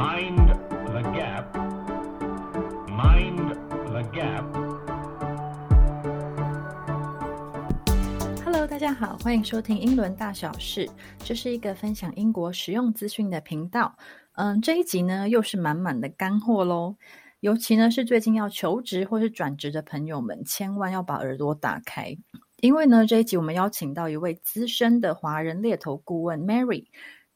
[0.00, 0.48] Mind
[0.86, 1.54] the gap.
[2.88, 4.44] Mind the gap.
[8.42, 13.94] Hello，大家好，欢迎收听英伦大小事，这是一个分享英国实用资讯的频道。
[14.36, 16.96] 嗯，这一集呢又是满满的干货喽。
[17.40, 22.16] 尤其呢是最近要求职或是转职的朋友们，千万要把耳朵打开，
[22.62, 26.86] 因为呢这一集我们邀请到一位资深的华人猎头顾问 Mary，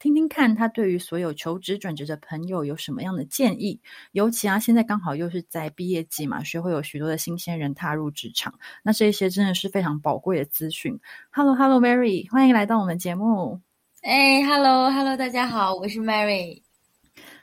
[0.04, 3.80] 听听看他对于所有求职转职的朋友有什么样的建议。
[4.12, 11.00] 尤其啊，现在刚好又是在毕业季嘛，学会有许多的新鲜人踏入职场，那这些真的是非常宝贵的资讯。
[11.30, 13.62] Hello，Hello，Mary，欢迎来到我们节目。
[14.02, 16.60] 哎，Hello，Hello，大家好，我是 Mary。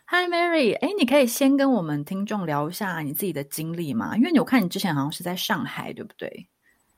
[0.06, 4.16] Hi Mary，哎，你可以先跟我们听众聊一下你自己的经历吗？
[4.16, 6.48] 因为我看你之前好像是在上海，对不对？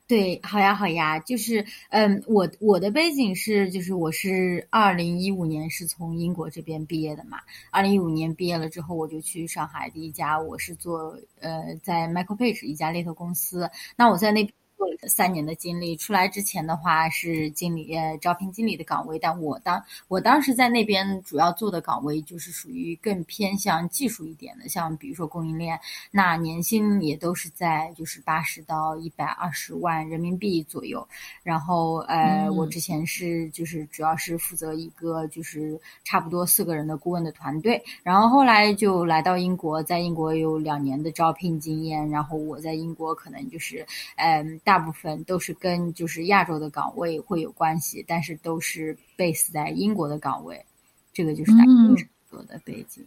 [0.06, 7.40] 对，好呀，好呀，就是，嗯，我我的背景是，就是我是二零一五年是从英国这边毕业的嘛。
[7.72, 13.70] 二零一五年毕业了之后，我就去上海第一家，我是做呃在 Michael Page 一家猎头公司。
[13.96, 14.46] 那我在那
[14.84, 25.80] 做了三年的经历，出来之前的话是经理呃招聘经理的岗位，但我当我当时在那边主要做的岗位就是属于更偏向技术一点的，像比如说供应链，
[26.12, 31.08] 那年薪也都是在就是八十到一百二十万人民币左右。
[31.44, 32.58] 然后呃，嗯。
[32.58, 43.86] 我之前是就是主要是负责一个就是差不多四个人的顾问的团队，然后后来就来到英国，在英国有两年的招聘经验，然后我在英国可能就是
[44.18, 50.66] 嗯、大部分都是跟就是亚洲的岗位会有关系，但是都是 base 在英国的岗位，
[51.14, 53.04] 这个就是大概嗯是我的背景。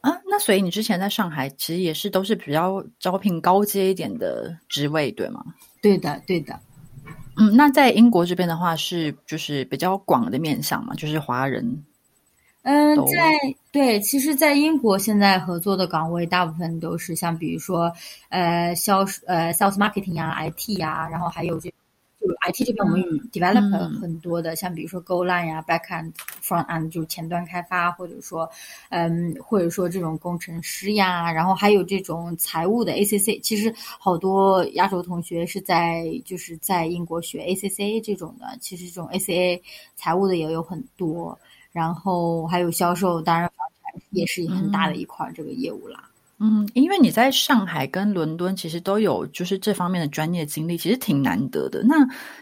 [0.00, 5.44] 啊，那所以你之前在上海其实也是都是比较招聘高阶一点的职位，对吗？
[5.82, 6.58] 对的，对的。
[7.36, 11.84] 嗯，那在英国这边的话是就是比较广的面向嘛，就是华人。
[12.62, 13.32] 嗯，在
[13.72, 17.90] 对，其实，在英国现在合作的岗位大部分都是像比如说，
[18.28, 21.72] 呃，销售呃，sales marketing 呀、IT 呀、然后还有这
[22.20, 26.12] 就是 IT 这边我们有 developer 嗯很多的，像比如说 Go line 呀、backend、
[26.42, 28.46] front end 就是前端开发，或者说
[28.90, 39.58] 嗯，或者说这种工程师呀，然后还有这种财务的 ACC，其实好多亚洲同学是在就是在英国学 ACCA 这种的，其实这种 ACA
[39.96, 41.38] 财务的也有很多。
[41.72, 46.04] 然后还有销售，当然房产也是很大的一块儿这个业务啦。
[46.42, 51.82] 嗯，因为你在上海跟伦敦其实都有就是这方面的专业经历，其实挺难得的。
[51.82, 51.96] 那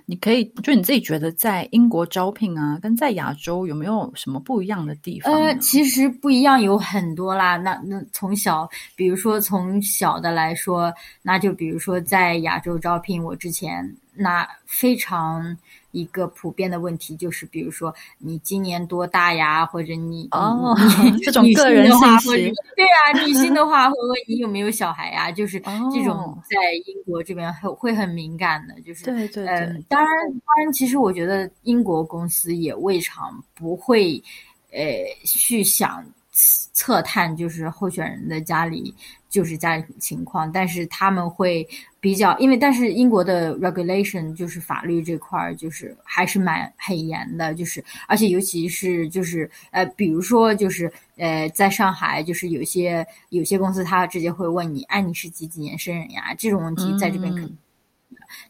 [0.06, 5.34] 你可以就你自己觉得在英国招聘啊，跟在亚洲有没有什么不一样的地方？
[5.34, 7.56] 呃，其实不一样有很多啦。
[7.56, 15.56] 那那从小，比如说从小的来说，那就比如说在亚洲招聘，我之前那非常
[15.92, 20.76] 一个普遍的问题就是，比如说你今年多大呀，或者你哦
[21.22, 26.56] 这种个人的话会信息对啊，女性的话会问你有没有小孩呀，就是这种哦在
[26.86, 29.46] 英国这边会会很敏感的，就是对对。
[29.88, 34.22] 当然，当然，其实我觉得英国公司也未尝不会，
[34.72, 34.82] 呃，
[35.24, 38.94] 去想测测探就是候选人的家里
[39.28, 41.66] 就是家里情况，但是他们会
[42.00, 56.34] 比较，因为但是英国的 regulation 就是法律这块儿就是还是蛮很严的，就是而且尤其是就是呃，比如说就是呃，在上海就是有些有些公司他直接会问你，哎，你是几几年生人呀？
[56.38, 57.58] 这种问题在这边肯嗯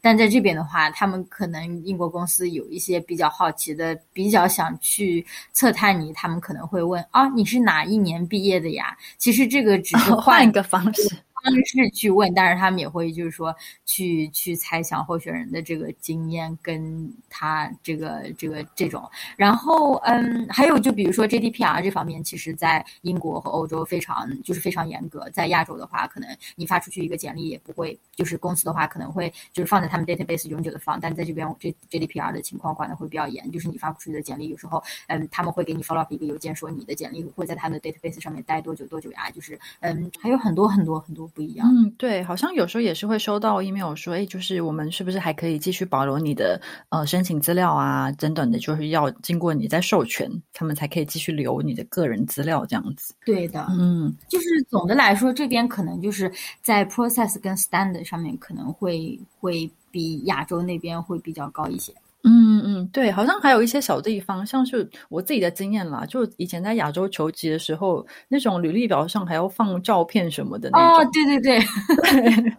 [0.00, 8.96] 但在这边的话，他们可能英国公司有一些比较好奇的，比较想去测探你，他们可能会问啊，你是哪一年毕业的呀？
[9.16, 11.16] 其实这个只是换 一个方式。
[11.50, 13.54] 方式去问，但是他们也会就是说
[13.84, 41.68] 去去猜想候选人的这个经验跟他这个这个这种，然后嗯，还有就比如说 GDPR 这方面，其实在英国和欧洲非常就是非常严格，在亚洲的话，可能你发出去一个简历也不会，就是公司的话可能会就是放在他们 database 永久的放，但在这边这 GDPR 的情况管的会比较严，就是你发不出去的简历有时候嗯他们会给你 follow up 一个邮件说你的简历会在他们的 database 上面待多久多久呀，就是嗯还有很多很多很多不一样。
[41.70, 53.14] 嗯，对，好像有时候也是会收到 email 说，哎，就是我们是不是还可以继续保留你的呃申请资料啊，等等的，就是要经过你再授权，他们才可以继续留你的个人资料这样子。
[53.24, 56.28] 对的，嗯就是总的来说，这边可能就是
[56.60, 61.94] 在 process 跟 standard 上面可能会会比亚洲那边会比较高一些。
[62.24, 72.56] 嗯嗯，对，好像还有一些小地方，像是我自己的经验啦，就以前在亚洲求职的时候，那种履历表上还要放照片什么的那哦种，，对对 对，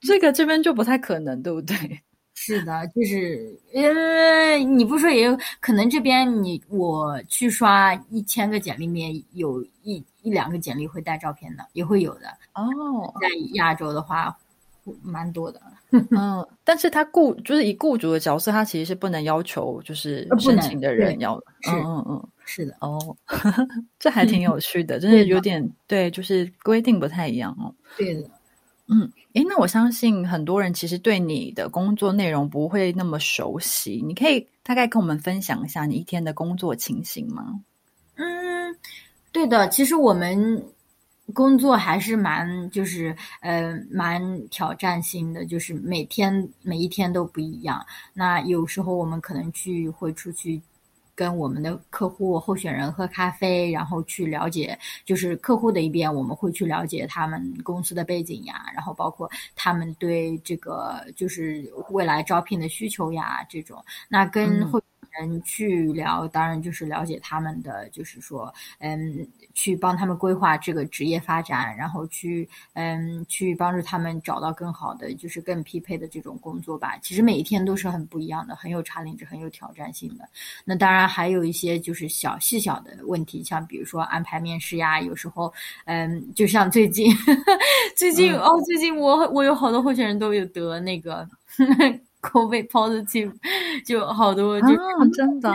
[0.00, 1.76] 这个这边就不太可能，对不对？
[2.40, 12.28] 是的，就是呃，你不说也有可能这边你我去刷一千个简历里面有一一两个简历会带照片的，也会有的。
[12.54, 14.34] 哦，在亚洲的话，
[15.02, 15.60] 蛮多的。
[16.10, 21.34] 嗯，但是他雇就是以雇主的角色，他其实是不能要求就是申请的人要，
[21.66, 23.16] 嗯嗯嗯，是的，哦，
[23.98, 27.74] 这还挺有趣的，真的有 点对，就是规定不太一样哦。
[27.96, 28.28] 对的。
[28.90, 37.60] 嗯，诶，那我相信很多人其实对你的工作内容不会那么熟悉，你可以大概跟我们分享一下你一天的工作情形吗？
[38.16, 38.74] 嗯，
[39.30, 40.62] 对的，其实我们
[41.34, 47.84] 工作还是蛮就是呃蛮挑战性的，就是每天每一天都不一样。
[48.14, 50.60] 那有时候我们可能去会出去。
[51.18, 63.84] 跟我们的客户候选人喝咖啡，然后去了解，就是客户的一边，我们会去了解他们公司的背景呀，然后包括他们对这个就是未来招聘的需求呀这种。
[64.08, 64.87] 那跟嗯候选
[65.20, 76.96] 人去聊，当然就是了解他们的，就是说，嗯，去帮他们规划这个职业发展，然后去，嗯，去帮助他们找到更好的，就是更匹配的这种工作吧。
[77.02, 80.28] 其实每一天都是很不一样的，很有 challenge，很有挑战性的。
[80.64, 85.52] 那当然还有一些就是小细小的问题，像比如说安排面试呀，有时候，
[85.86, 87.12] 嗯，就像最近，
[87.96, 91.28] 最近、嗯哦，最近我我有好多候选人都有得那个
[92.20, 93.32] COVID positive，
[93.84, 95.52] 就好多就啊，真的，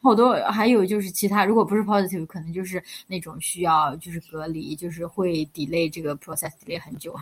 [0.00, 7.18] 好多，还有就是其他，如果不是 positive，可能就是那种需要就是隔离，就是会 delay 这个 process delay 很久，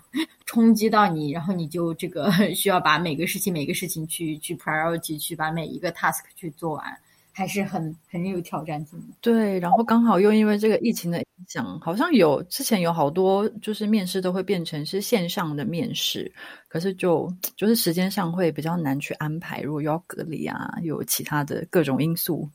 [0.46, 6.84] 冲击到你，然后你就这个 需要把每个事情每个事情去去 priority 去把每一个 task 去做完，
[7.32, 9.14] 还是很很有挑战性的。
[9.20, 16.30] 对，然后刚好又因为这个疫情的影响，好像有之前有好多就是面试都会变成是线上的面试，
[16.68, 22.48] 可是就就是时间上会比较难去安排，如果又要隔离啊，又有其他的各种因素。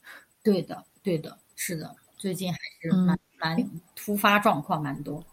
[0.43, 5.23] 对的，对的，是的，最近还是嗯蛮、蛮突发状况蛮多。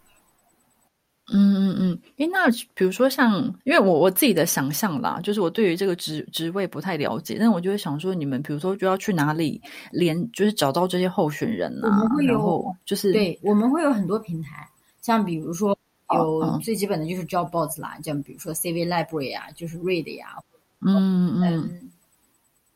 [1.32, 9.60] 嗯嗯嗯，诶，那比如说像，因为我我自己的想象啦，就是我对于这个职职位不太了解，但我就会想说，你们比如说就要去哪里
[9.90, 14.68] 连，就是找到这些候选人我啊们会，有然后就是对，我们会有很多平台，
[15.00, 15.76] 像比如说
[16.14, 20.36] 有哦最基本的就是 Job Boards 啦，像比如说 CV Library 啊，就是 Read 呀，
[20.80, 21.42] 嗯嗯。
[21.42, 21.90] 嗯，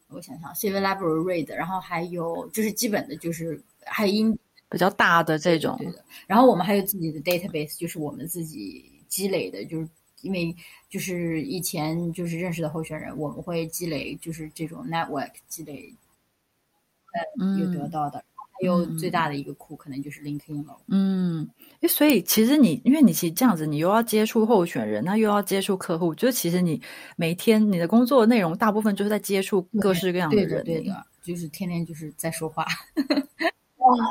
[0.09, 4.39] 我想想，CV Library Read，然后还有就是基本的就是还有英
[4.71, 9.89] 比较大的这种对，的，然后我们还有自己的 database，就是我们自己积累的，就是
[10.23, 10.55] 因为
[10.89, 15.95] 就是以前就是认识的候选人，我们会积累就是这种 network 积累，
[17.39, 18.25] 呃，有得嗯到的。
[18.61, 20.77] 还有嗯最大的一个库可能就是 LinkedIn 了。
[20.89, 21.49] 嗯，
[21.81, 26.83] 诶，所以其实你，因为你其实这样子，你又要接触候选人，那又要接触客户，就是其实你
[27.15, 32.67] 每天你的工作内容大部分就是在接触各式各样对的，人，对的，就是天天就是在说话。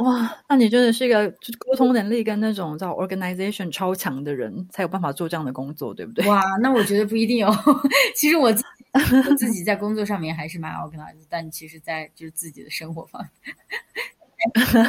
[0.03, 6.27] 哇，那你真的是一个就沟通能力跟那种叫 organization 超强的人，才有办法做这样的工作，对不对？
[6.27, 7.53] 哇，那我觉得不一定哦。
[8.15, 13.55] 其实我自己自己在工作上面还是蛮 organized，但其实在就是自己的生活方面。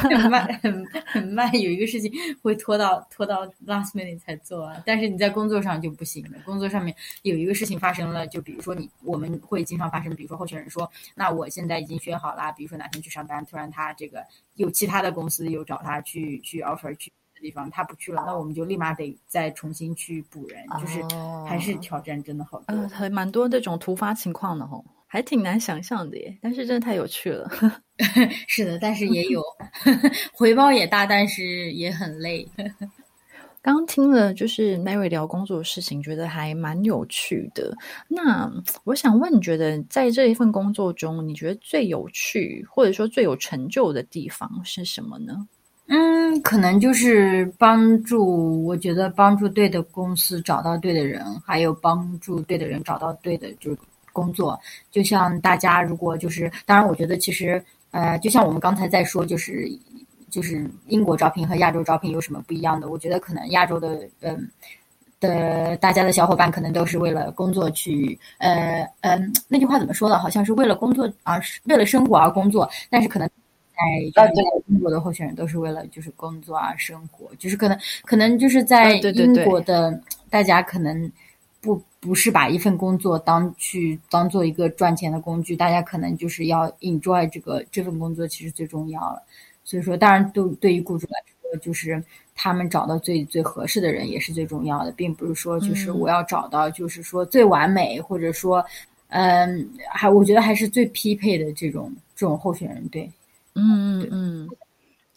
[0.09, 2.11] 很慢， 很很慢，有一个事情
[2.41, 4.81] 会拖到拖到 last minute 才做啊。
[4.85, 14.23] 但是你在工作上就不行了，工作上面有一个事情发生了，就比如说你我们会经常发生，比如说候选人说，那我现在已经选好了，比如说哪天去上班，突然他这个
[14.55, 21.01] 有其他的公司有找他去去 offer 去的地方，他不去了，那我们就立马得再重新去补人，就是
[21.47, 22.65] 还是挑战真的好多。
[22.67, 26.37] 呃，还蛮多这种突发情况的哦，还挺难想象的耶。
[26.41, 27.49] 但是真的太有趣了。
[28.47, 29.43] 是的，但是也有
[30.33, 32.47] 回报也大，但是也很累。
[33.61, 37.75] 刚 刚听了就是 Mary 聊工作的事情，觉得还蛮有趣的。
[38.07, 38.49] 那
[38.85, 45.45] 我想问，你觉得在这一份工作中，你觉得最有趣或者说最有成就的地方是什么呢？
[45.87, 53.77] 嗯，可能就是帮助，我觉得帮助对的公司找到对的人，还有帮助对的人找到对的就是
[54.13, 54.57] 工作。
[54.91, 59.69] 就像大家如果就是，当然，我觉得其实呃，就像我们刚才在说，就是
[60.29, 62.89] 就是英国招聘和亚洲招聘有什么不一样的？
[62.89, 64.49] 我觉得可能亚洲的嗯。
[65.21, 70.17] 的大家的小伙伴可能都是为了工作去，呃嗯，那句话怎么说的？
[70.17, 73.27] 好像是为了工作而为了生活而工作，但是可能
[74.13, 81.11] 在就是英国的候选人都是为了就是工作啊生活，就是可能可能就是在英国的大家可能
[81.59, 89.21] 不不是把一份工作当去当做一个赚钱的工具，大家可能就是要 enjoy 这个这份工作其实最重要了。
[89.65, 92.01] 所以说，当然对对于雇主来说，就是
[92.33, 98.65] 他们找到最最合适的人也是最重要的，并不是说就是我要找到就是说最完美，或者说
[99.09, 103.11] 嗯，还我觉得还是最匹配的这种这种候选人，对，
[103.55, 104.49] 嗯嗯嗯。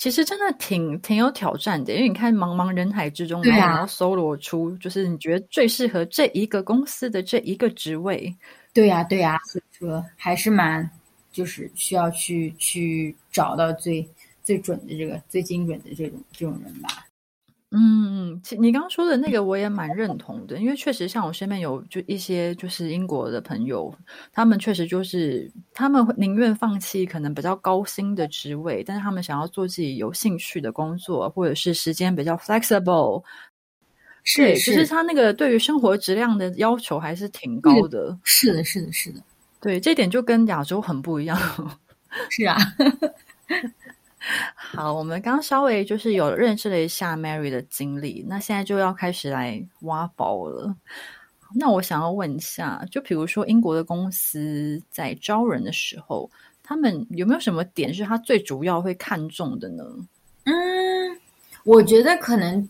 [0.03, 8.37] 其实真的挺挺有挑战的，因为你看茫茫人海之中，然后你要搜罗出就是你觉得最适合这一个公司的这一个职位。
[8.73, 10.91] 对呀、对呀、所以说还是蛮
[11.31, 14.05] 就是需要去去找到最
[14.43, 17.07] 最准的这个最精准的这种这种人吧。
[17.75, 23.95] 嗯，其你刚刚说的那个我也蛮认同的，因为确实像我身边有就一些就是英国的朋友，
[24.31, 33.25] 他们确实就是他们会宁愿放弃可能比较高薪的职位，但是他们想要做自己有兴趣的工作，或者是时间比较 flexible。
[34.37, 38.17] 对，是就是他那个对于生活质量的要求还是挺高的。
[38.23, 39.21] 是的，是的，是的，
[39.61, 41.39] 对，这点就跟亚洲很不一样。
[42.29, 42.57] 是啊，
[44.55, 50.75] 好，我们刚刚稍微就是有认识了一下 Mary 的经历，那现在就要开始来挖宝了。
[51.55, 56.31] 那我想要问一下，就比如说英国的公司在招人的时候，
[56.63, 59.85] 他们有没有什么点是他最主要会看重的呢？
[60.45, 60.53] 嗯，
[61.65, 62.67] 我觉得可能，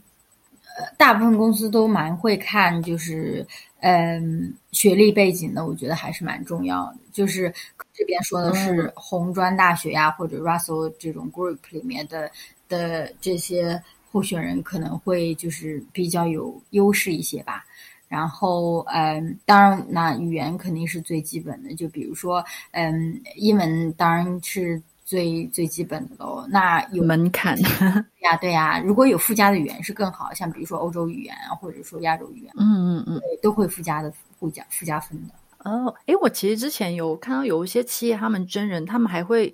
[0.97, 3.47] 大部分公司都蛮会看，就是
[3.83, 6.97] 嗯，学历背景的，我觉得还是蛮重要的。
[7.13, 7.53] 就是
[7.93, 12.31] 这边说的是嗯红专大学呀，或者 Russell 这种 group 里面的
[12.69, 17.65] 的这些候选人，可能会就是比较有优势一些吧。
[18.07, 21.75] 然后，嗯，当然，那语言肯定是最基本的。
[21.75, 26.47] 就比如说，嗯，英文当然是最最基本的喽。
[26.49, 27.59] 那有门槛，
[28.23, 33.21] 呀，对呀，如果有附加的语言是更好，像比如说欧洲语言啊，或者说亚洲语言，嗯嗯嗯。
[33.43, 35.35] 都会附加的附加附加分的。
[35.71, 39.53] 哦，诶，我其实之前有看到有一些企业，他们真人，他们还会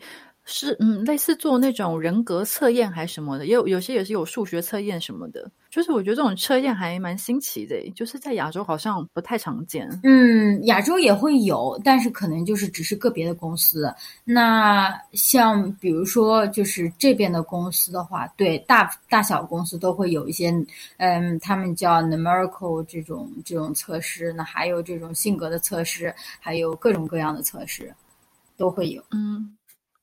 [0.51, 5.49] 是嗯，类似做那种人格测验还是什么的，也有有些也是有数学测验什么的。
[5.69, 9.87] 就是我觉得这种测验还蛮新奇的，就是在亚洲好像不太常见。
[10.03, 13.93] 嗯，亚洲也会有，但是可能就是只是个别的公司。
[14.25, 20.51] 那像比如说，就是这边的公司的话，对大大小公司都会有一些，
[20.97, 27.95] 嗯，他们叫 numerical 这种这种测试，那还有这种性格的测试，还有各种各样的测试
[28.57, 29.03] 都会有。
[29.11, 29.55] 嗯，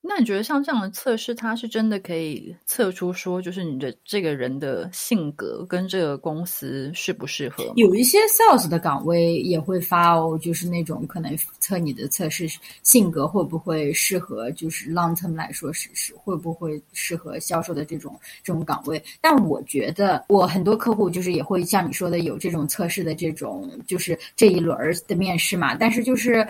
[0.08, 7.74] 那你觉得像这样的测试，它是真的可以测出说，就是你的这个人的性格跟这个公司适不适合？
[7.76, 12.48] 有一些 sales 的岗位也会发哦，就是那种可能测你的测试
[12.84, 19.04] 性格会不会适合，就是 long term 来说是是会不会适合销售的这种这种岗位。
[19.20, 26.48] 但我觉得我很多客户就是也会像你说的有这种测试的这种，就是这一轮的面试嘛，但是就是。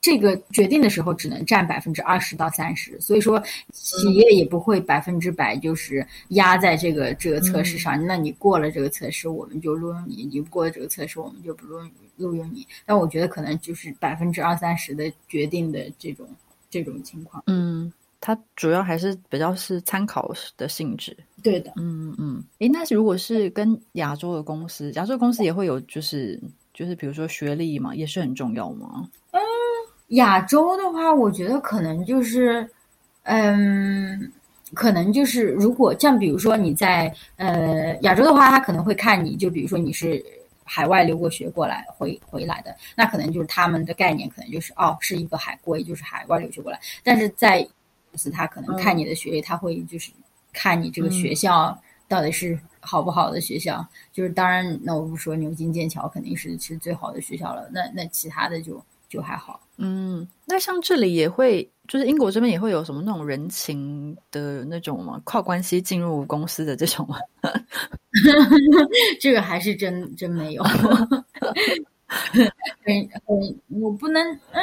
[0.00, 3.42] 这个决定的时候只能占百分之二十到三十，所以说
[3.72, 8.02] 企业也不会百分之百就是压在这个这个测试上。
[8.06, 12.66] 那你过了这个测试，我们就录用你；你不过了这个测试，我们就不录用录用你。
[12.86, 16.26] 但我觉得可能就是百分之二三十的决定的这种
[16.70, 17.42] 这种情况。
[17.46, 17.92] 嗯，
[18.22, 21.14] 它主要还是比较是参考的性质。
[21.42, 26.40] 对的，嗯嗯，诶，那如果是跟亚洲的公司，亚洲公司也会有，就是
[26.72, 29.06] 就是比如说学历嘛，也是很重要吗？
[30.10, 32.68] 亚洲的话，我觉得可能就是，
[33.24, 34.32] 嗯，
[34.74, 40.24] 可能就是如果像比如说你在呃亚洲的话，他可能会看你就比如说你是
[40.64, 46.78] 海外留过学过来回回来的，那可能就是他们的概念可能就是哦是一个海归，就是海外留学过来。
[47.02, 47.60] 但是在
[48.10, 50.10] 公司，他可能看你的学历，他会就是
[50.52, 51.76] 看你这个学校
[52.08, 53.86] 到底是好不好的学校。
[54.12, 59.60] 就是当然，那我不说牛津、剑桥肯定是是最好的学校了，那那其他的就就还好。
[59.76, 65.20] 嗯，那像这里也会，就是英国这边也会有什么那种人情的那种吗？
[65.24, 67.16] 靠关系进入公司的这种吗？
[69.20, 70.62] 这个还是真真没有。
[72.86, 74.20] 嗯嗯，我不能
[74.52, 74.62] 嗯，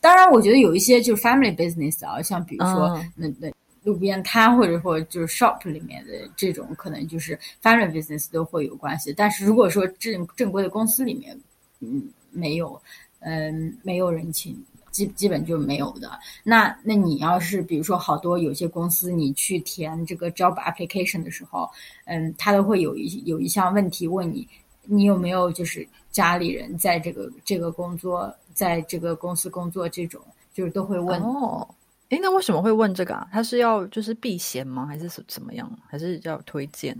[0.00, 3.52] 当然，我觉得有一些就是 family business 啊，像比如说、嗯那那
[3.84, 9.12] 路边摊或者或者就是 shop 里面的这种，可能就是 family business 都会有关系。
[9.16, 11.36] 但是如果说正正规的公司里面，
[11.80, 12.80] 嗯，没有，
[13.22, 14.62] 嗯，没有人情。
[14.90, 16.10] 基基本就没有的。
[16.44, 21.66] 那那你要是比如说好多有些公司，你去填这个 job application 的时候，
[22.04, 24.46] 嗯，他都会有一有一项问题问你，
[24.84, 30.20] 你有没有就是家里人在这个这个工作，在这个公司工作这种，
[30.52, 31.18] 就是都会问。
[31.22, 31.66] 哦，
[32.10, 33.26] 诶，那为什么会问这个啊？
[33.32, 34.84] 他是要就是避嫌吗？
[34.84, 35.72] 还是怎怎么样？
[35.88, 36.94] 还是要推荐？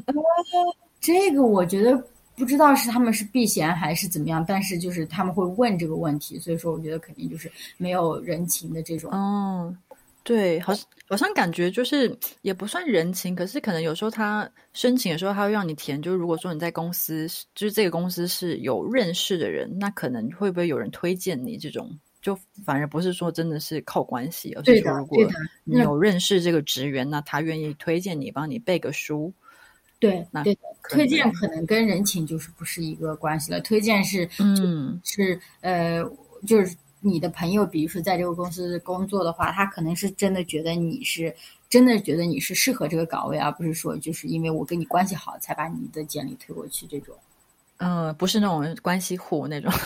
[0.98, 2.02] 这个我觉得
[2.42, 9.12] 不知道是他们是避嫌还是怎么样，但是就是他们会问这个问题，所以说我觉得肯定就是没有人情的这种。
[9.14, 9.78] 嗯，
[10.24, 21.96] 对，好像好像感觉就是也不算人情，可是可能有时候他申请的时候，他会让你填，就是如果说你在公司，就是这个公司是有认识的人，那可能会不会有人推荐你这种？
[22.20, 25.18] 就反而不是说真的是靠关系，而是说如果
[25.64, 29.32] 你有认识这个职员，那他愿意推荐你帮你背个书，
[30.02, 30.58] 对那对
[30.90, 33.60] 推荐可能跟人情就是不是一个关系了。
[33.60, 36.02] 推荐是嗯是呃，
[36.44, 41.32] 就是你的朋友，比如说在这个公司工作的话，他可能是真的觉得你是
[41.68, 47.14] 真的觉得你是适合这个岗位，而不是说就是因为我跟你关系好才把你的简历推过去这种。
[47.76, 49.70] 呃，不是那种关系户那种。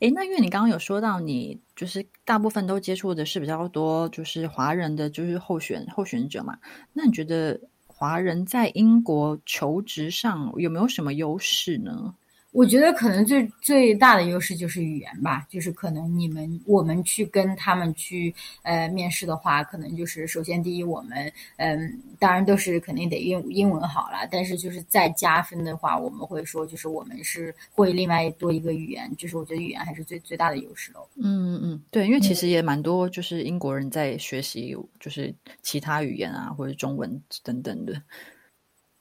[0.00, 6.58] 诶，那因为你刚刚有说到，你就是大部分都接触的是比较多，就是华人的就是候选候选者嘛。
[6.92, 12.14] 那你觉得华人在英国求职上有没有什么优势呢？
[12.54, 18.32] 我觉得可能最最大的优势就是语言吧，就是可能你们我们去跟他们去
[18.62, 31.04] 呃面试的话，可能就是首先第一我们嗯当然都是肯定得英英文好了，但是就是再加分的话，我们会说就是我们是会另外多一个语言，就是我觉得语言还是最最大的优势喽。
[31.16, 38.00] 嗯嗯，对，因为其实也蛮多就是英国人在学习就是其他语言啊，或者中文等等的。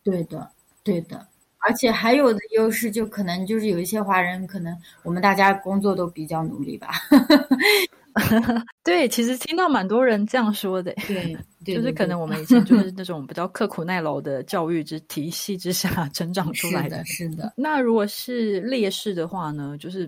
[0.03, 0.50] 对的，
[0.83, 1.27] 对的。
[1.65, 6.89] 而且还有的优势，就可能就是有一些华人，可能我们大家工作都比较努力吧。
[8.84, 10.93] 对，其实听到蛮多人这样说的。
[11.08, 17.53] 对， 对就是可能我们以前就是那种比较刻苦耐劳的教育之体系之下成长出来是的，是的。
[17.58, 19.75] 那如果是劣势的话呢？
[19.79, 20.01] 就是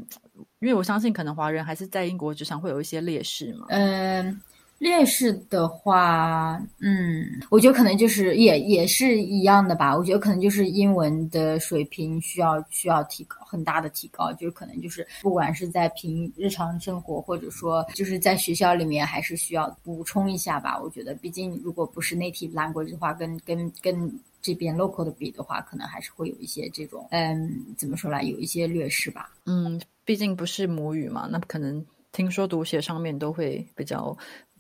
[0.59, 3.65] 因为我相信，可能华人还是在英国职场会有一些劣势嘛。
[3.69, 4.39] 嗯，
[4.77, 9.95] 劣势的话，嗯，我觉得可能就是也也是一样的吧。
[9.95, 20.79] 我觉得可能就是英文的水平需要需要提高很大的提高，就是可能就是不管是在平日常生活，或者说就是在学校里面，还是需要补充一下吧。
[20.81, 29.31] 我觉得，毕竟如果不是 native language 的话，跟跟跟这边 local 的比的话，可能还是会有一些这种，嗯，怎么说来，有一些劣势吧。
[29.45, 34.15] 嗯，毕竟不是母语嘛，那可能听说读写上面都会比较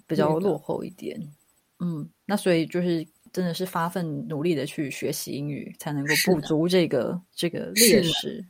[0.07, 1.19] 比较落后一点。
[1.79, 8.45] 嗯，那所以就是真的是发奋努力的去学习英语，才能够补足这个这个劣势。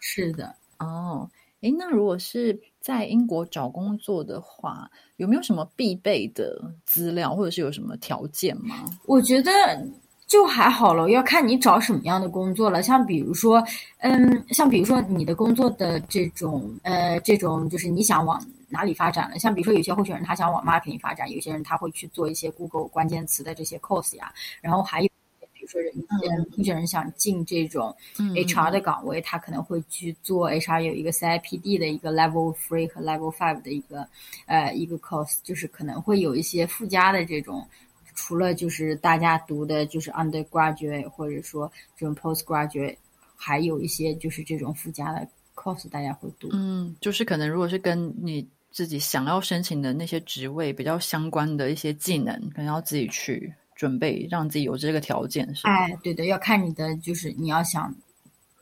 [0.00, 0.54] 是的。
[0.78, 8.84] 哦，诶，那如果是在英国找工作的话，有没有什么必备的资料，或者是有什么条件吗？
[9.06, 9.50] 我觉得
[10.26, 12.82] 就还好了，要看你找什么样的工作了。
[12.82, 13.64] 像比如说，
[13.98, 19.38] 嗯，像比如说你的工作的这种，呃，这种就是你想往哪里发展了。
[19.38, 25.08] 像比如说有些候选人他想往 marketing 发展，有些人他会去做一些 Google 关键词的这些 course 呀，然后还有。
[25.56, 34.06] 比如说，人一些候选人想进这种嗯 HR 的岗位，他可能会去做 HR 有一个 CIPD 的一个 Level Three 和 Level Five 的一个
[34.44, 37.66] 呃一个 course，就是可能会有一些附加的这种，
[38.14, 42.96] 除了就是大家读的就是 undergraduate 或者说这种 postgraduate，
[43.34, 46.50] 还有一些就是这种附加的 course 大家会读。
[46.52, 55.70] 嗯，就是可能如果是跟你自己想要申请的那些职位比较相关的一些技能，可能要自己去准备，让自己有这个条件，是吧？
[55.70, 57.94] 哎，对的，要看你的就是你要想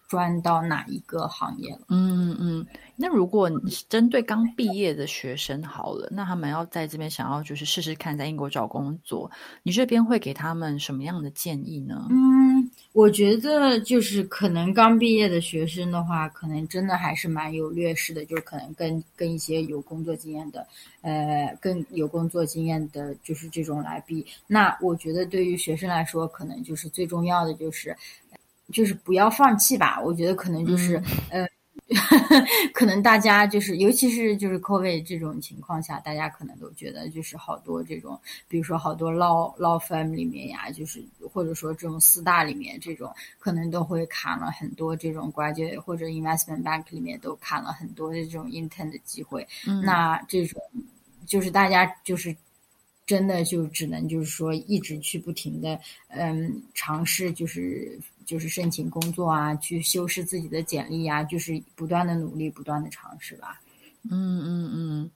[0.07, 1.81] 专到哪一个行业了。
[1.89, 2.67] 嗯嗯嗯。
[2.95, 9.31] 那如果你是针对刚毕业的学生好了，那他们要在这边想要就是试试看在英国找工作，
[9.63, 12.07] 你这边会给他们什么样的建议呢？
[12.11, 12.62] 嗯，
[12.93, 20.67] 我觉得就是可能刚毕业的学生的话，可能真的还是蛮有劣势的，就是可能跟跟一些有工作经验的，
[21.01, 24.27] 呃，更有工作经验的，就是这种来比。
[24.47, 27.97] 那我觉得对于学生来说，可能就是最重要的就是，
[28.71, 29.99] 就是不要放弃吧。
[30.03, 31.49] 我觉得可能就是，呃。
[32.73, 38.19] 可能大家就是，尤其是就是 COVID 这种情况下，大家可能都觉得就是好多这种，
[38.49, 49.47] 比如说好多 law law firm 里面呀，就是或者说这种四大里面这种，可能都会砍了很多这种 graduate 或者 investment bank 里面都砍了很多的这种 intern 的机会。
[49.67, 50.61] 嗯那这种
[51.27, 52.35] 就是大家就是
[53.05, 63.61] 真的就只能就是说一直去不停的嗯尝试，就是就是申请工作啊，去修饰自己的简历啊，就是不断的努力，不断的尝试吧。
[64.11, 65.11] 嗯嗯嗯，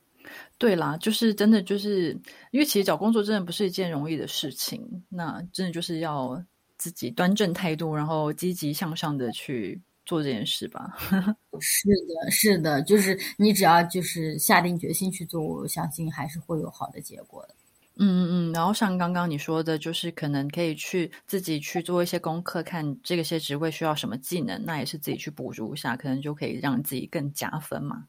[0.58, 2.10] 对啦，就是真的就是
[2.52, 6.42] 因为其实找工作真的不是一件容易的事情，那真的就是要
[6.78, 10.96] 自己端正态度，然后积极向上的去做这件事吧。
[11.58, 17.54] 是的，是的，就是你只要就是下定决心去做，我相信还是会有好的结果的。
[17.98, 28.04] 嗯嗯嗯，然后像刚刚你说的，就是可能可以去自己去做一些功课，看这个些职位需要什么技能，那也是自己去补足一下，可能就可以让自己更加分嘛。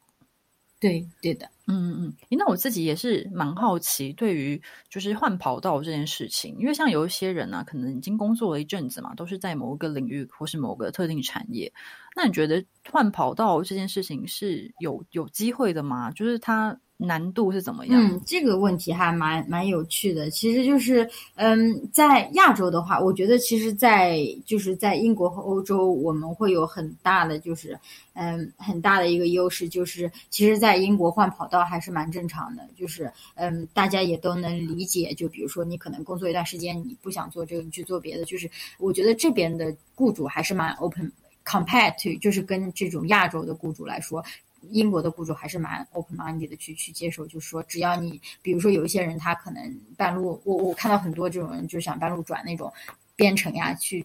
[0.80, 11.72] 对对的，嗯嗯，嗯那我自己也是蛮好奇，对于就是换跑道这件事情，因为像有一些人呢、可能已经工作了一阵子嘛，都是在某一个领域或是某个特定产业。
[12.14, 16.12] 那你觉得换跑道这件事情是有有机会的吗？
[16.12, 18.02] 就是它难度是怎么样？
[18.02, 20.28] 嗯，这个问题还蛮蛮有趣的。
[20.30, 27.78] 其实就是，嗯，在亚洲的话，我觉得其实在，就是在英国和欧洲，我们会有很大的就是，
[28.14, 35.14] 嗯，很大的一个优势，就是其实，在英国换跑道还是蛮正常的，就是，嗯，大家也都能理解。
[35.14, 38.24] 就比如说，你可能工作一段时间，你不想做这个，你去做别的。
[38.24, 41.12] 就是我觉得这边的雇主还是蛮 open。
[41.44, 44.22] compared to 就是跟这种亚洲的雇主来说，
[44.70, 52.72] 英国的雇主还是蛮 open minded 的去去接受，就是说只要你，比如说有一些人他可能半路，我我看到很多这种人就想半路转那种
[53.16, 54.04] 编程呀，去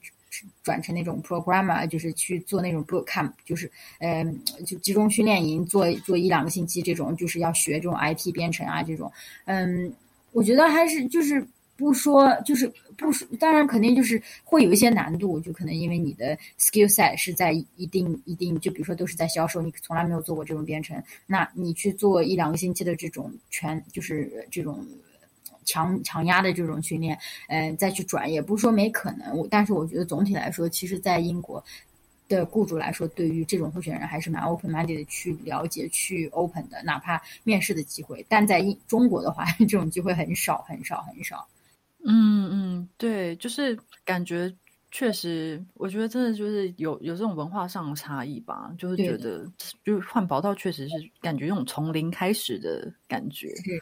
[0.63, 4.25] 转成那种 programmer，就是去做那种 boot camp，就是呃
[4.65, 9.11] 就集中训练营做做一两个星期这种，就是要学这种 IT 编程啊这种，
[9.45, 9.93] 嗯，
[10.31, 11.45] 我觉得还是就是。
[11.75, 24.85] 不说就是不说，当然肯定就是会有一些难度，就可能因为你的 skill set 是在一定一定，就比如说都是在销售，你从来没有做过这种编程，那你去做一两个星期的这种全就是这种
[25.65, 31.63] 强强压的这种训练，嗯、再去转也不是说没可能，我但是我觉得总体来说，其实在英国。
[32.29, 38.25] 的雇主来说，对于这种候选人还是蛮 open minded 的去了解、去 open 的，哪怕面试的机会。
[38.29, 41.45] 但在中国的话， 这种机会很少、很少、很少。
[42.05, 44.53] 嗯嗯，对，就是感觉
[44.91, 49.45] 确实，我觉得真的就是有有这种文化上的差异吧，就是觉得
[49.83, 53.47] 就是换跑道确实是感觉那种从零开始的感觉。
[53.55, 53.81] 是。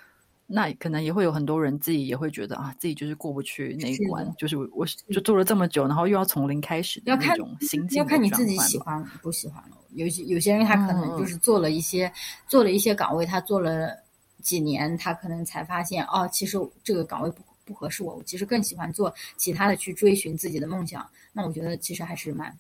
[0.54, 9.78] 那可能也会有很多人自己也会觉得啊，自己就是过不去那一关，是就是我就做了这么久，然后又要从零开始的那种心境要看你自己喜欢不喜欢了。
[9.92, 12.14] 有些有些人他可能就是做了一些、嗯、
[12.50, 13.96] 做了一些岗位，他做了
[14.42, 21.10] 几年，他可能才发现哦，其实这个岗位不不合适我，我其实更喜欢做其他的，去追寻自己的梦想。
[21.34, 22.58] 那我觉得其实还是蛮。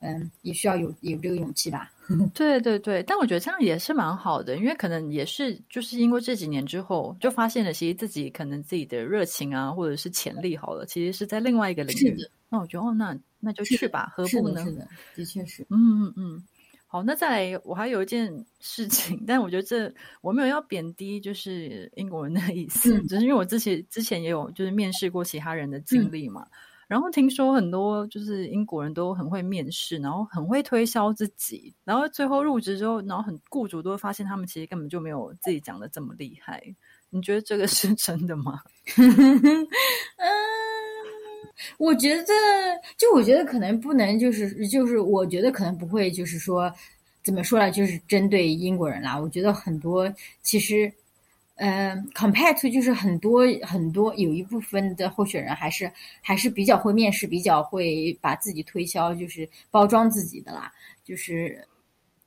[0.00, 1.90] 嗯，也需要有有这个勇气吧。
[2.32, 12.16] 对对对，但我觉得这样也是蛮好的，因为可能也是就是因为这几年之后，就发现了其实自己可能自己的热情啊，或者是潜力好了，其实是在另外一个领域。
[12.48, 14.64] 那我觉得哦，那那就去吧，何不呢？
[14.64, 15.66] 是的，的确是。
[15.70, 16.44] 嗯嗯嗯。
[16.88, 26.42] 好，那再来，我还有一件事情， 但我觉得这我没有要贬低，就是英国人的意思，嗯、只是因为我之前之前也有就是面试过其他人的经历嘛。
[26.42, 26.50] 嗯
[26.88, 36.62] 然后听说很多就是英国人都很会面试，然后很会推销自己，然后最后入职之后，然后很雇主都会发现他们其实根本就没有自己讲的这么厉害。
[37.10, 38.62] 你觉得这个是真的吗？
[38.96, 39.66] 嗯，
[41.78, 42.32] 我觉得，
[42.96, 46.72] 就我觉得可能不能，就是就是，我觉得可能不会，就是说
[47.22, 49.18] 怎么说呢，就是针对英国人啦。
[49.18, 50.92] 我觉得很多其实。
[51.60, 55.90] 呃 compared to 就是很多很多有一部分的候选人还是
[56.22, 60.72] 还是比较会面试，比较会把自己推销，就是包装自己的啦，
[61.04, 61.66] 就是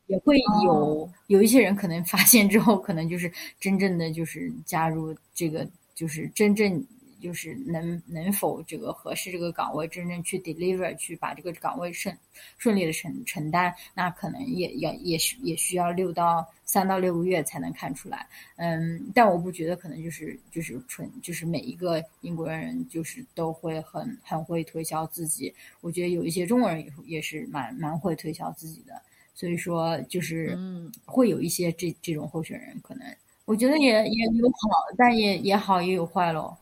[0.08, 5.66] 也会有、哦、有一些人可能发现之后，可能就是真正的就是加入这个，
[5.96, 6.86] 就是真正
[7.22, 12.18] 就是能能否这个合适这个岗位，真正去 deliver 去把这个岗位顺
[12.58, 16.46] 顺利的承承担，那可能也也也是也需要六到。
[16.64, 28.94] 三到六个月才能看出来，嗯，但我不觉得可能就是就是纯就是每一个英国人就是都会很很会推销自己，我觉得有一些中国人也也是蛮蛮会推销自己的，
[29.36, 30.90] 所以说就是嗯。
[31.04, 33.06] 会有一些这这种候选人可能，
[33.44, 36.58] 我觉得也也有好，但也也好也有坏咯，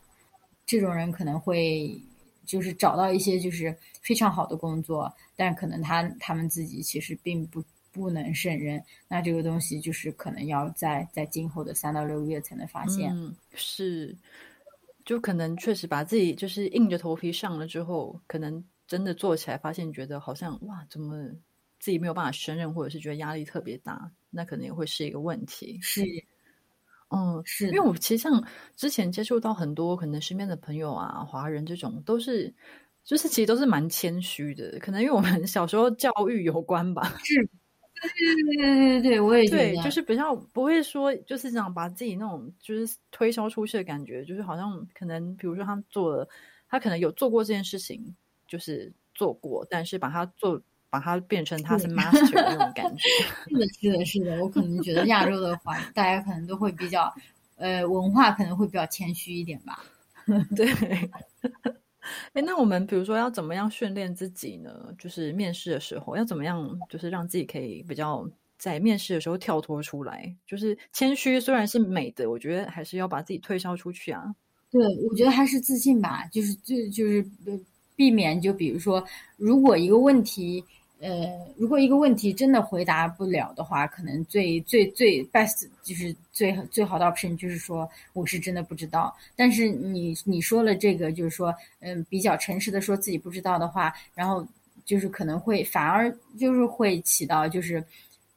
[0.70, 2.00] 这种人可能会
[2.46, 7.62] 就是找到一些就是非常好的工作，但可能他他们自己其实并不。
[7.92, 13.10] 不能胜任，那这个东西就是可能要在在今后的三到六个月才能发现。
[13.16, 14.16] 嗯，是，
[15.04, 21.30] 就可能确实把自己就是硬着头皮上了之后，可能真的做起来，发现觉得好像哇，怎么
[21.80, 25.76] 自己没有办法胜任，或者是觉得压力特别大，那可能也会是一个问题。
[25.82, 26.04] 是，
[27.10, 28.42] 嗯，是，因为我其实像
[28.76, 32.54] 之前接触到很多可能身边的朋友啊，华人这种都是。
[33.02, 37.02] 就是其实都是蛮谦虚的，可能因为我们小时候教育有关吧。
[37.24, 37.34] 是。
[38.16, 46.28] 对对对对对，我也，对，就是比较不会说，就是想把自己那种就是推销出去的感觉，就是好像可能，比如说他做了，
[46.68, 48.14] 他可能有做过这件事情，
[48.46, 53.02] 就是做过，但是把它做，把它变成他是 master 的那种感觉。
[53.48, 57.10] 是的，是的，是的，我可能觉得亚洲的话，大家可能都会比较，
[57.56, 59.84] 呃，文化可能会比较谦虚一点吧。
[60.56, 60.68] 对。
[62.32, 64.92] 哎，那我们比如说要怎么样训练自己呢？
[64.98, 70.34] 就是面试的时候要怎么样，就是让自己可以比较在面试的时候跳脱出来。
[70.46, 74.34] 就是谦虚虽然是美的，我觉得还是要把自己推销出去啊。
[74.70, 77.24] 对，我觉得还是自信吧，就是就就是
[77.94, 79.04] 避免，就比如说，
[79.36, 80.64] 如果一个问题。
[81.00, 89.16] 呃，如果一个问题真的回答不了的话，可能最最最 best 就是最最好的 option 就是说我是真的不知道。
[89.34, 94.46] 但是你你说了这个，就是说，嗯，比较诚实的说自己不知道的话，然后
[94.84, 97.82] 就是可能会反而就是会起到就是。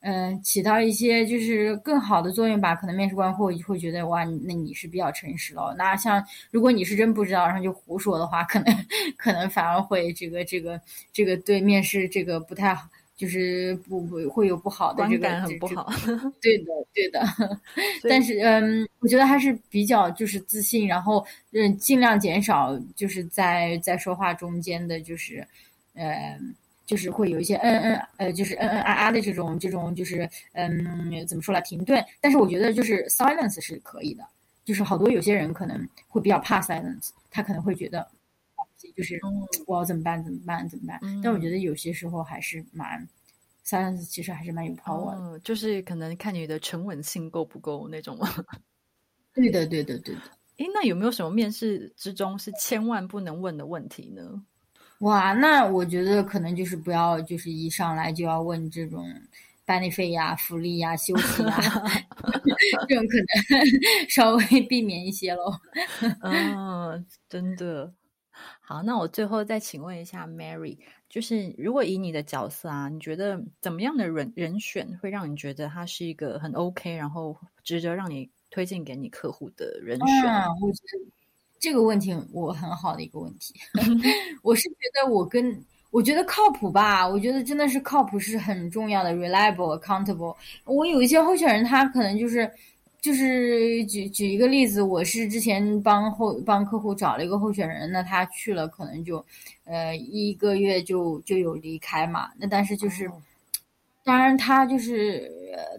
[0.06, 2.76] 嗯，起到一些就是更好的作用吧。
[2.76, 5.74] 可能面试官会会觉得哇，那你是比较诚实了。
[5.78, 8.86] 那像如果你是真不知道，然后就胡说的话，可能
[9.18, 10.80] 可能反而会这个这个
[11.14, 12.86] 这个对面试这个不太好，
[13.16, 15.88] 就是不不会有不好的这个很不好。
[16.42, 17.22] 对的，对的。
[18.10, 25.48] 但是嗯，我觉得还是比较就是自信，然后嗯，尽量减少就是在在说话中间的就是
[25.94, 26.54] 嗯。
[26.94, 34.24] 就是会有一些嗯嗯呃，就是嗯嗯啊啊的这种这种就是嗯怎么说来停顿，但是我觉得就是 silence 是可以的，
[34.64, 38.08] 就是好多有些人可能会比较怕 silence，他可能会觉得
[38.96, 39.20] 就是
[39.66, 43.10] 我要怎么办怎么办怎么办，但我觉得有些时候还是蛮
[43.66, 48.20] silence 其实还是蛮有 power 的，就是可能看你的沉稳性够不够那种。
[49.34, 50.22] 对的对的对的。
[50.58, 54.44] 诶，那有没有什么面试之中是千万不能问的问题呢？
[55.04, 59.06] 哇，那我觉得可能就是不要，就是一上来就要问这种
[59.66, 61.58] 班里费呀、福利呀、休息呀，
[62.88, 63.28] 这种可能
[64.10, 65.52] 稍微避免一些喽。
[66.24, 67.94] 嗯，真的。
[68.62, 70.78] 好，那我最后再请问一下 Mary，
[71.10, 80.08] 就是如果以你的角色啊，你觉得怎么样的人人选会让你觉得他是一个很 OK，然后值得让你推荐给你客户的人选？
[80.62, 81.23] 我觉得。
[81.64, 83.54] 这个问题我很好的一个问题，
[84.44, 90.36] 我是觉得我跟我觉得靠谱吧，我觉得真的是靠谱是很重要的，reliable accountable。
[90.66, 92.52] 我有一些候选人，他可能就是
[93.00, 99.26] 就是举举一个例子，我是之前帮后帮客户找了一个候选人，那他去了可能就
[99.64, 103.10] 呃一个月就就有离开嘛，那但是就是。
[104.04, 105.32] 当然，他就是，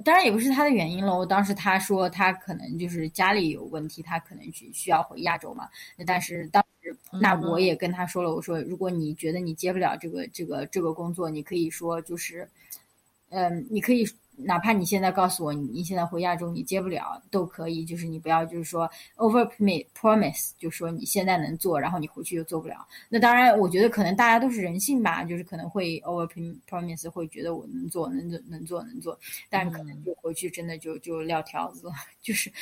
[0.05, 1.27] 当然也不是他的原因喽。
[1.27, 5.69] 当时他说他可能就是家里有问题，他可能去需要回亚洲嘛。
[6.07, 12.49] 但是当时，那我也跟他说了，我说如果你觉得你接不了这个这个这个工作，你可以说就是，
[13.31, 14.07] 嗯，你可以。
[14.37, 19.49] 哪怕你现在告诉我，你你现在回亚洲你接不了都可以，就是你不要就是说 over
[19.95, 22.87] promise，就说你现在能做，然后你回去又做不了。
[23.09, 26.29] 那当然，我觉得可能大家都是人性吧，就是可能会 over
[26.69, 29.19] promise，会觉得我能做能做能做能做，
[29.49, 31.89] 但可能就回去真的就就撂挑子，
[32.21, 32.53] 就是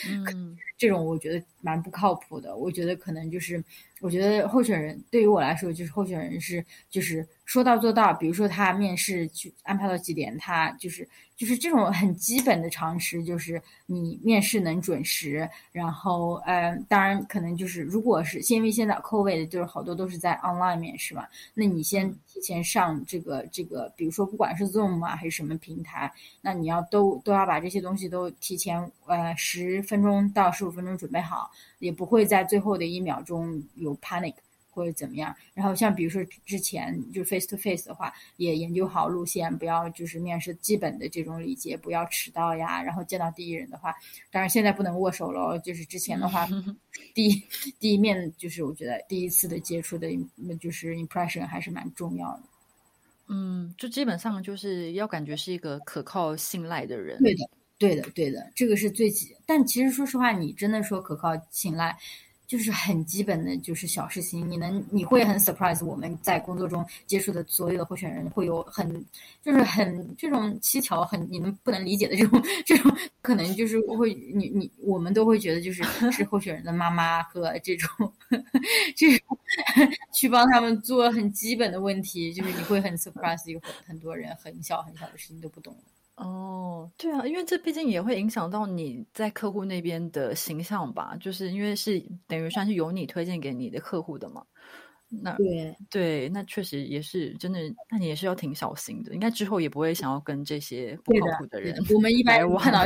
[0.76, 2.56] 这种我觉得蛮不靠谱的。
[2.56, 3.62] 我觉得可能就是。
[4.00, 8.12] 我觉得候选人对于我来说，就是候选人是就是说到做到。
[8.14, 15.48] 比如说他面试去安排到几点，他就是就是这种很基本的常识，就是你面试能准时。
[15.72, 31.50] 然后，呃，当然可能就是如果是因为现在 COVID 就是好多都是在 online 面试嘛，那你先提前上这个这个，比如说不管是 Zoom 啊还是什么平台，那你要都都要把这些东西都提前呃十分钟到十五分钟准备好。
[31.78, 34.34] 也不会在最后的一秒钟有 panic
[34.72, 35.32] 或者怎么样。
[35.54, 42.82] 然后像比如说之前就 face to face 的话，也研究好路线，不要就是面试基本的这种礼节，不要迟到呀。
[42.82, 43.94] 然后见到第一人的话，
[44.30, 45.58] 当然现在不能握手了。
[45.60, 46.48] 就是之前的话，
[47.14, 47.42] 第一
[47.78, 50.08] 第一面就是我觉得第一次的接触的，
[50.60, 52.42] 就是 impression 还是蛮重要的。
[53.28, 57.18] 嗯，就基本上就是要感觉是一个可靠信赖的人。
[57.22, 57.48] 对的。
[57.78, 59.34] 对的，对的，这个是最基。
[59.44, 61.98] 但其实说实话，你真的说可靠、信赖，
[62.52, 64.46] 就是很基本的，就是小事情。
[64.50, 65.82] 你能，你会很 surprise。
[65.82, 68.86] 我们在工作中接触的所有的候选人，会有很，
[69.42, 78.12] 就是很这种蹊跷，很你们不能理解的这种，这种可能就是会，你你我们都会觉得就是 是候选人的妈妈和这种，
[78.94, 79.38] 这种
[80.12, 85.74] 去帮他们做很基本的问题，就是你会很 surprise，有很很多人很小很小的事情都不懂。
[86.22, 94.44] 哦，对啊，因为这毕竟也会影响到你在客户那边的形象吧，就是因为是等于算是由你推荐给你的客户的嘛。
[95.14, 101.76] 那对对，那确实也是真的，那你也是要挺小心的，应该之后也不会想要跟这些不靠谱的人。
[101.94, 102.80] 我们一般看到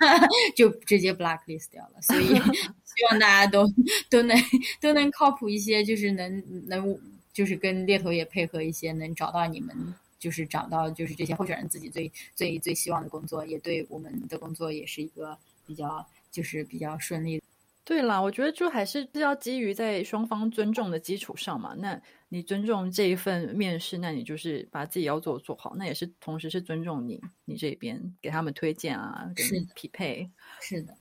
[0.56, 2.28] 就直接 blacklist 掉了，所以
[2.88, 3.66] 希望大家都
[4.08, 4.34] 都能
[4.80, 6.98] 都能靠谱一些，就是能能
[7.34, 9.76] 就是跟猎头也配合一些，能找到你们。
[10.18, 17.42] 就是找到就是这些候选人自己最最最希望的工作，也对我们的工作也是一个比较就是比较顺利。
[17.84, 21.74] 对啦，我觉得就还是要基于在双方尊重的基础上嘛。
[21.78, 30.30] 那你尊重这一份面试，那你就是把自己要做做好，那也是同时是尊重你你这边给他们推荐啊，是匹配。
[30.60, 30.94] 是的，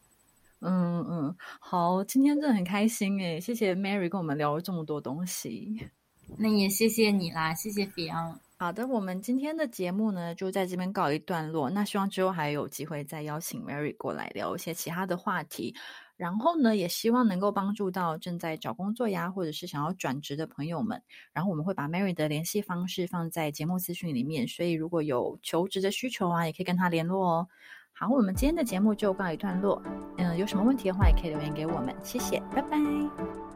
[0.61, 5.89] 嗯嗯，好，今天真的很开心诶，谢谢 Mary 跟我们聊了这么多东西。
[6.37, 8.37] 那也谢谢你啦，谢谢 Fion。
[8.59, 11.69] 好的，我们今天的节目呢就在这边告一段落。
[11.69, 15.75] 那希望之后还有机会再邀请 Mary 过来聊一些其他的话题。
[16.15, 20.99] 然后呢，也希望能够帮助到正在找工作呀，或者是想要转职的朋友们。
[21.31, 27.47] 然后我们会把 Mary 的联系方式放在节目资讯里面，所以如果有求职的需求啊，也可以跟他联络哦。
[27.93, 29.79] 好，我们今天的节目就告一段落。
[30.17, 31.95] 嗯，有什么问题的话，也可以留言给我们。
[32.03, 33.46] 谢谢，拜拜。